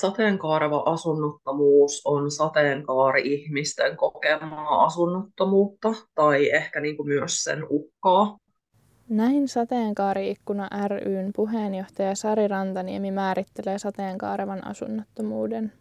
[0.00, 8.38] Sateenkaareva asunnottomuus on sateenkaari-ihmisten kokemaa asunnottomuutta tai ehkä niin kuin myös sen uhkaa.
[9.08, 15.72] Näin Sateenkaari-ikkuna ryn puheenjohtaja Sari Rantaniemi määrittelee sateenkaarevan asunnottomuuden.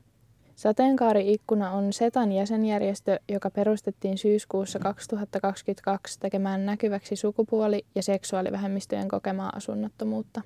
[0.56, 10.42] Sateenkaari-ikkuna on SETAn jäsenjärjestö, joka perustettiin syyskuussa 2022 tekemään näkyväksi sukupuoli- ja seksuaalivähemmistöjen kokemaa asunnottomuutta.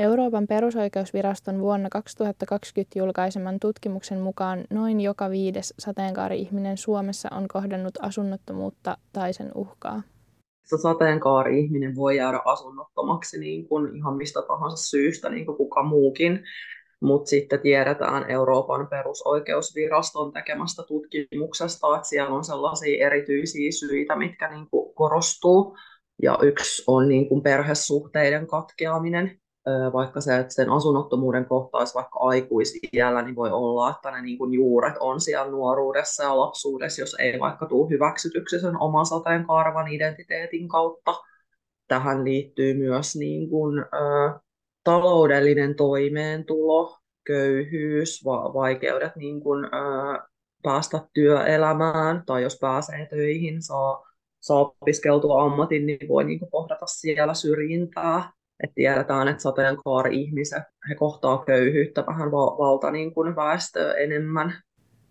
[0.00, 8.98] Euroopan perusoikeusviraston vuonna 2020 julkaiseman tutkimuksen mukaan noin joka viides sateenkaari-ihminen Suomessa on kohdannut asunnottomuutta
[9.12, 10.02] tai sen uhkaa.
[10.82, 16.40] Sateenkaari-ihminen voi jäädä asunnottomaksi niin kuin ihan mistä tahansa syystä, niin kuin kuka muukin.
[17.00, 24.66] Mutta sitten tiedetään Euroopan perusoikeusviraston tekemästä tutkimuksesta, että siellä on sellaisia erityisiä syitä, mitkä niin
[24.70, 25.76] kuin korostuu.
[26.22, 29.40] Ja yksi on niin kuin perhesuhteiden katkeaminen,
[29.92, 34.54] vaikka se, että sen asunnottomuuden kohtaisi vaikka aikuisiällä, niin voi olla, että ne niin kuin
[34.54, 40.68] juuret on siellä nuoruudessa ja lapsuudessa, jos ei vaikka tule hyväksytyksi sen oman sateenkaarvan identiteetin
[40.68, 41.14] kautta.
[41.88, 44.38] Tähän liittyy myös niin kuin, ö,
[44.84, 49.68] taloudellinen toimeentulo, köyhyys, va- vaikeudet niin kuin, ö,
[50.62, 54.06] päästä työelämään tai jos pääsee töihin, saa,
[54.40, 58.32] saa opiskeltua ammatin, niin voi niin kuin kohdata siellä syrjintää
[58.64, 64.54] että tiedetään, että sateenkaari-ihmiset, he kohtaa köyhyyttä vähän valta niin kuin väestöä enemmän.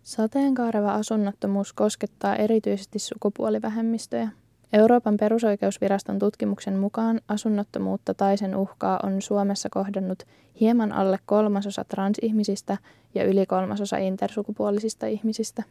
[0.02, 4.28] Sateenkaareva asunnottomuus koskettaa erityisesti sukupuolivähemmistöjä.
[4.72, 10.22] Euroopan perusoikeusviraston tutkimuksen mukaan asunnottomuutta tai sen uhkaa on Suomessa kohdannut
[10.60, 12.78] hieman alle kolmasosa transihmisistä
[13.14, 15.62] ja yli kolmasosa intersukupuolisista ihmisistä.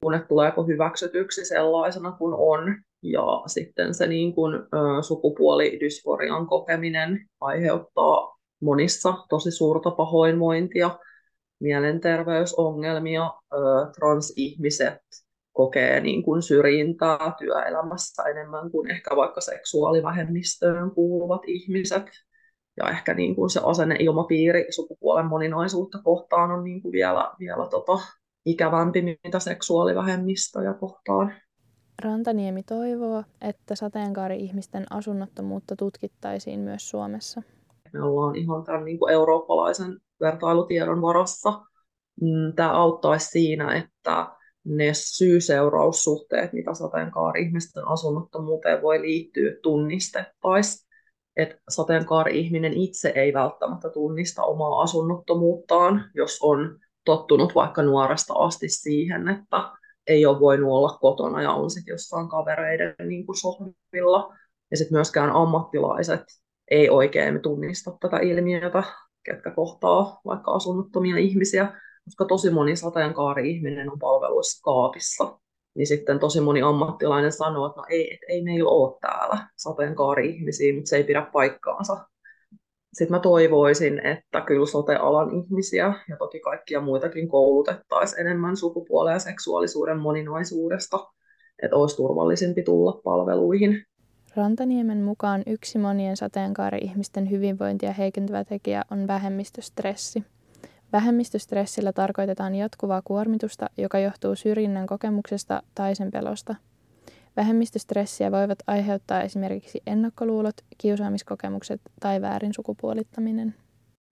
[0.00, 8.38] Kun tuleeko hyväksytyksi sellaisena kuin on, ja sitten se niin kuin, ö, sukupuolidysforian kokeminen aiheuttaa
[8.60, 10.98] monissa tosi suurta pahoinvointia,
[11.60, 13.56] mielenterveysongelmia, ö,
[13.98, 15.00] transihmiset
[15.52, 22.06] kokee niin kuin syrjintää työelämässä enemmän kuin ehkä vaikka seksuaalivähemmistöön kuuluvat ihmiset.
[22.76, 27.98] Ja ehkä niin kuin se asenneilmapiiri sukupuolen moninaisuutta kohtaan on niin kuin vielä, vielä tota,
[28.46, 31.34] ikävämpi, mitä seksuaalivähemmistöjä kohtaan.
[32.02, 37.42] Rantaniemi toivoo, että sateenkaari-ihmisten asunnottomuutta tutkittaisiin myös Suomessa.
[37.92, 41.50] Me ollaan ihan tämän niin kuin eurooppalaisen vertailutiedon varassa.
[42.20, 44.26] Mm, Tämä auttaisi siinä, että
[44.64, 50.84] ne syy-seuraussuhteet, mitä sateenkaari-ihmisten asunnottomuuteen voi liittyä, tunnistettaisiin.
[51.36, 59.28] Että sateenkaari-ihminen itse ei välttämättä tunnista omaa asunnottomuuttaan, jos on tottunut vaikka nuoresta asti siihen,
[59.28, 59.70] että
[60.06, 64.34] ei ole voinut olla kotona ja on sitten jossain kavereiden niin kuin sohvilla.
[64.70, 66.24] Ja sitten myöskään ammattilaiset
[66.70, 68.82] ei oikein tunnista tätä ilmiötä,
[69.22, 75.38] ketkä kohtaa vaikka asunnottomia ihmisiä, koska tosi moni sateenkaari-ihminen on palveluissa kaapissa.
[75.74, 80.74] Niin sitten tosi moni ammattilainen sanoo, että no ei, et ei meillä ole täällä sateenkaari-ihmisiä,
[80.74, 82.06] mutta se ei pidä paikkaansa
[82.94, 89.18] sitten mä toivoisin, että kyllä sote-alan ihmisiä ja toki kaikkia muitakin koulutettaisiin enemmän sukupuolen ja
[89.18, 90.98] seksuaalisuuden moninaisuudesta,
[91.62, 93.86] että olisi turvallisempi tulla palveluihin.
[94.36, 100.24] Rantaniemen mukaan yksi monien sateenkaari-ihmisten hyvinvointia heikentävä tekijä on vähemmistöstressi.
[100.92, 106.54] Vähemmistöstressillä tarkoitetaan jatkuvaa kuormitusta, joka johtuu syrjinnän kokemuksesta tai sen pelosta–
[107.36, 113.54] Vähemmistöstressiä voivat aiheuttaa esimerkiksi ennakkoluulot, kiusaamiskokemukset tai väärin sukupuolittaminen.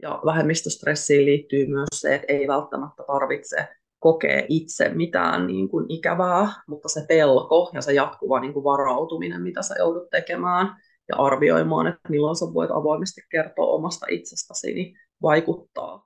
[0.02, 3.68] Ja vähemmistöstressiin liittyy myös se, että ei välttämättä tarvitse
[3.98, 9.42] kokea itse mitään niin kuin ikävää, mutta se pelko ja se jatkuva niin kuin varautuminen,
[9.42, 10.76] mitä sä joudut tekemään
[11.08, 16.00] ja arvioimaan, että milloin sä voit avoimesti kertoa omasta itsestäsi, niin vaikuttaa